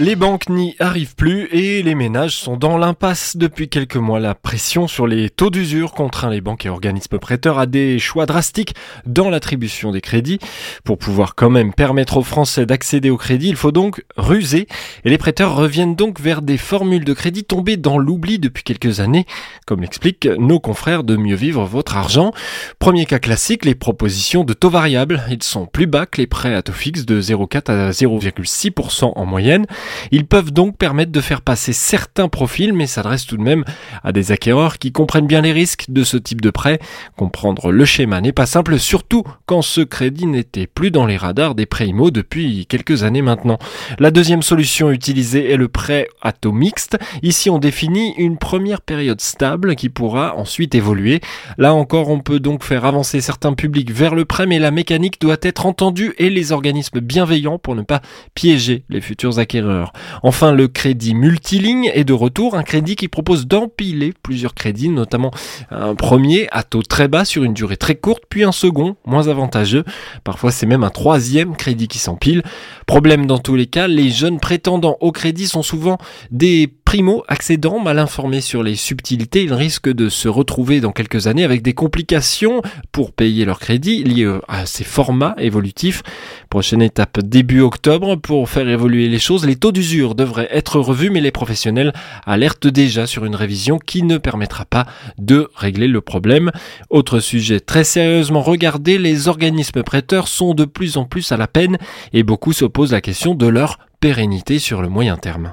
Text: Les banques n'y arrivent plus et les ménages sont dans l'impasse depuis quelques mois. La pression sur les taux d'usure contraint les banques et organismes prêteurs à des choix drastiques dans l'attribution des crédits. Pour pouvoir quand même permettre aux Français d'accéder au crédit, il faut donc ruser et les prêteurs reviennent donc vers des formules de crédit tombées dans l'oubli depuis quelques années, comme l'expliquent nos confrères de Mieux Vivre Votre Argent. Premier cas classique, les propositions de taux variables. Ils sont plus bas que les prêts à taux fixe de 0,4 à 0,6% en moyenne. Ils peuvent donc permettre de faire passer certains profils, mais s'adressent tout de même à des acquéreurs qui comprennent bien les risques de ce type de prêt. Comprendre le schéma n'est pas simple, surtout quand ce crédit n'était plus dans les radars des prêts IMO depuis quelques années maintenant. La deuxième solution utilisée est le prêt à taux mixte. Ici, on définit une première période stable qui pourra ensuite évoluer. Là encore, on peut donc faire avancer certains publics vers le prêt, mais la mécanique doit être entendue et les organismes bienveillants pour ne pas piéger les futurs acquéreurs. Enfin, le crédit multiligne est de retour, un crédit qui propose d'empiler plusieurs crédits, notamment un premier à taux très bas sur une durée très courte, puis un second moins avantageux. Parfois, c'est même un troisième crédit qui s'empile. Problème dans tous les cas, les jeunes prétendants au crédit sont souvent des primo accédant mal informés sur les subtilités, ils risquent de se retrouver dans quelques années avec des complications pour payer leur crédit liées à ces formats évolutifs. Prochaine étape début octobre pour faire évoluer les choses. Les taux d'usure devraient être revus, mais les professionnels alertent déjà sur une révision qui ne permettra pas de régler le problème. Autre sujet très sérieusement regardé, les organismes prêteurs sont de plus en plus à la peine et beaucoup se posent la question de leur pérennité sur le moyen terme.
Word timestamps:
Les 0.00 0.14
banques 0.14 0.48
n'y 0.48 0.76
arrivent 0.78 1.16
plus 1.16 1.48
et 1.50 1.82
les 1.82 1.96
ménages 1.96 2.36
sont 2.36 2.56
dans 2.56 2.78
l'impasse 2.78 3.36
depuis 3.36 3.68
quelques 3.68 3.96
mois. 3.96 4.20
La 4.20 4.36
pression 4.36 4.86
sur 4.86 5.08
les 5.08 5.28
taux 5.28 5.50
d'usure 5.50 5.90
contraint 5.90 6.30
les 6.30 6.40
banques 6.40 6.66
et 6.66 6.68
organismes 6.68 7.18
prêteurs 7.18 7.58
à 7.58 7.66
des 7.66 7.98
choix 7.98 8.24
drastiques 8.24 8.76
dans 9.06 9.28
l'attribution 9.28 9.90
des 9.90 10.00
crédits. 10.00 10.38
Pour 10.84 10.98
pouvoir 10.98 11.34
quand 11.34 11.50
même 11.50 11.74
permettre 11.74 12.18
aux 12.18 12.22
Français 12.22 12.64
d'accéder 12.64 13.10
au 13.10 13.16
crédit, 13.16 13.48
il 13.48 13.56
faut 13.56 13.72
donc 13.72 14.04
ruser 14.16 14.68
et 15.04 15.10
les 15.10 15.18
prêteurs 15.18 15.56
reviennent 15.56 15.96
donc 15.96 16.20
vers 16.20 16.42
des 16.42 16.58
formules 16.58 17.04
de 17.04 17.12
crédit 17.12 17.42
tombées 17.42 17.76
dans 17.76 17.98
l'oubli 17.98 18.38
depuis 18.38 18.62
quelques 18.62 19.00
années, 19.00 19.26
comme 19.66 19.80
l'expliquent 19.80 20.28
nos 20.38 20.60
confrères 20.60 21.02
de 21.02 21.16
Mieux 21.16 21.34
Vivre 21.34 21.64
Votre 21.64 21.96
Argent. 21.96 22.32
Premier 22.78 23.04
cas 23.04 23.18
classique, 23.18 23.64
les 23.64 23.74
propositions 23.74 24.44
de 24.44 24.52
taux 24.52 24.70
variables. 24.70 25.24
Ils 25.28 25.42
sont 25.42 25.66
plus 25.66 25.88
bas 25.88 26.06
que 26.06 26.20
les 26.20 26.28
prêts 26.28 26.54
à 26.54 26.62
taux 26.62 26.72
fixe 26.72 27.04
de 27.04 27.20
0,4 27.20 27.72
à 27.72 27.90
0,6% 27.90 29.12
en 29.16 29.26
moyenne. 29.26 29.66
Ils 30.10 30.26
peuvent 30.26 30.52
donc 30.52 30.76
permettre 30.76 31.12
de 31.12 31.20
faire 31.20 31.42
passer 31.42 31.72
certains 31.72 32.28
profils, 32.28 32.72
mais 32.72 32.86
s'adressent 32.86 33.26
tout 33.26 33.36
de 33.36 33.42
même 33.42 33.64
à 34.02 34.12
des 34.12 34.32
acquéreurs 34.32 34.78
qui 34.78 34.92
comprennent 34.92 35.26
bien 35.26 35.40
les 35.40 35.52
risques 35.52 35.86
de 35.88 36.04
ce 36.04 36.16
type 36.16 36.40
de 36.40 36.50
prêt. 36.50 36.78
Comprendre 37.16 37.70
le 37.70 37.84
schéma 37.84 38.20
n'est 38.20 38.32
pas 38.32 38.46
simple, 38.46 38.78
surtout 38.78 39.24
quand 39.46 39.62
ce 39.62 39.80
crédit 39.80 40.26
n'était 40.26 40.66
plus 40.66 40.90
dans 40.90 41.06
les 41.06 41.16
radars 41.16 41.54
des 41.54 41.66
prêts 41.66 41.88
IMO 41.88 42.10
depuis 42.10 42.66
quelques 42.66 43.02
années 43.02 43.22
maintenant. 43.22 43.58
La 43.98 44.10
deuxième 44.10 44.42
solution 44.42 44.90
utilisée 44.90 45.50
est 45.50 45.56
le 45.56 45.68
prêt 45.68 46.08
à 46.22 46.32
taux 46.32 46.52
mixte. 46.52 46.98
Ici, 47.22 47.50
on 47.50 47.58
définit 47.58 48.14
une 48.16 48.38
première 48.38 48.80
période 48.80 49.20
stable 49.20 49.76
qui 49.76 49.88
pourra 49.88 50.36
ensuite 50.36 50.74
évoluer. 50.74 51.20
Là 51.56 51.74
encore, 51.74 52.10
on 52.10 52.20
peut 52.20 52.40
donc 52.40 52.64
faire 52.64 52.84
avancer 52.84 53.20
certains 53.20 53.54
publics 53.54 53.90
vers 53.90 54.14
le 54.14 54.24
prêt, 54.24 54.46
mais 54.46 54.58
la 54.58 54.70
mécanique 54.70 55.20
doit 55.20 55.36
être 55.42 55.66
entendue 55.66 56.14
et 56.18 56.30
les 56.30 56.52
organismes 56.52 57.00
bienveillants 57.00 57.58
pour 57.58 57.74
ne 57.74 57.82
pas 57.82 58.02
piéger 58.34 58.84
les 58.88 59.00
futurs 59.00 59.38
acquéreurs. 59.38 59.77
Enfin, 60.22 60.52
le 60.52 60.68
crédit 60.68 61.14
multiligne 61.14 61.90
est 61.94 62.04
de 62.04 62.12
retour, 62.12 62.56
un 62.56 62.62
crédit 62.62 62.96
qui 62.96 63.08
propose 63.08 63.46
d'empiler 63.46 64.12
plusieurs 64.22 64.54
crédits, 64.54 64.88
notamment 64.88 65.30
un 65.70 65.94
premier 65.94 66.48
à 66.50 66.62
taux 66.62 66.82
très 66.82 67.08
bas 67.08 67.24
sur 67.24 67.44
une 67.44 67.54
durée 67.54 67.76
très 67.76 67.94
courte, 67.94 68.24
puis 68.28 68.44
un 68.44 68.52
second 68.52 68.96
moins 69.06 69.28
avantageux. 69.28 69.84
Parfois, 70.24 70.50
c'est 70.50 70.66
même 70.66 70.84
un 70.84 70.90
troisième 70.90 71.56
crédit 71.56 71.88
qui 71.88 71.98
s'empile. 71.98 72.42
Problème 72.86 73.26
dans 73.26 73.38
tous 73.38 73.56
les 73.56 73.66
cas, 73.66 73.88
les 73.88 74.10
jeunes 74.10 74.40
prétendants 74.40 74.96
au 75.00 75.12
crédit 75.12 75.46
sont 75.46 75.62
souvent 75.62 75.98
des 76.30 76.66
primo 76.88 77.22
accédant 77.28 77.80
mal 77.80 77.98
informés 77.98 78.40
sur 78.40 78.62
les 78.62 78.74
subtilités, 78.74 79.42
ils 79.42 79.52
risquent 79.52 79.92
de 79.92 80.08
se 80.08 80.26
retrouver 80.26 80.80
dans 80.80 80.90
quelques 80.90 81.26
années 81.26 81.44
avec 81.44 81.60
des 81.60 81.74
complications 81.74 82.62
pour 82.92 83.12
payer 83.12 83.44
leur 83.44 83.60
crédit 83.60 84.02
liées 84.04 84.38
à 84.48 84.64
ces 84.64 84.84
formats 84.84 85.34
évolutifs. 85.36 86.02
Prochaine 86.48 86.80
étape 86.80 87.20
début 87.20 87.60
octobre 87.60 88.16
pour 88.16 88.48
faire 88.48 88.66
évoluer 88.66 89.08
les 89.08 89.18
choses. 89.18 89.44
Les 89.44 89.56
taux 89.56 89.70
d'usure 89.70 90.14
devraient 90.14 90.48
être 90.50 90.80
revus, 90.80 91.10
mais 91.10 91.20
les 91.20 91.30
professionnels 91.30 91.92
alertent 92.24 92.68
déjà 92.68 93.06
sur 93.06 93.26
une 93.26 93.36
révision 93.36 93.78
qui 93.78 94.02
ne 94.02 94.16
permettra 94.16 94.64
pas 94.64 94.86
de 95.18 95.50
régler 95.56 95.88
le 95.88 96.00
problème. 96.00 96.52
Autre 96.88 97.20
sujet 97.20 97.60
très 97.60 97.84
sérieusement 97.84 98.40
regardé, 98.40 98.96
les 98.96 99.28
organismes 99.28 99.82
prêteurs 99.82 100.26
sont 100.26 100.54
de 100.54 100.64
plus 100.64 100.96
en 100.96 101.04
plus 101.04 101.32
à 101.32 101.36
la 101.36 101.48
peine 101.48 101.76
et 102.14 102.22
beaucoup 102.22 102.54
se 102.54 102.64
posent 102.64 102.92
la 102.92 103.02
question 103.02 103.34
de 103.34 103.46
leur 103.46 103.78
pérennité 104.00 104.58
sur 104.58 104.80
le 104.80 104.88
moyen 104.88 105.18
terme. 105.18 105.52